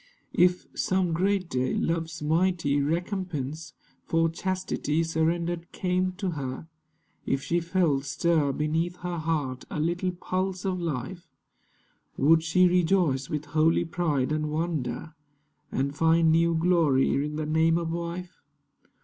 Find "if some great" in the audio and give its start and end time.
0.33-1.47